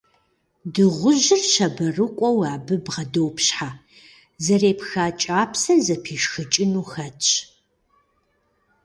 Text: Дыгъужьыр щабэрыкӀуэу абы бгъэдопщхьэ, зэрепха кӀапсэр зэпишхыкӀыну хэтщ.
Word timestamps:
Дыгъужьыр 0.73 1.41
щабэрыкӀуэу 1.51 2.39
абы 2.53 2.75
бгъэдопщхьэ, 2.85 3.69
зэрепха 4.43 5.05
кӀапсэр 5.21 5.79
зэпишхыкӀыну 5.85 6.85
хэтщ. 6.91 7.31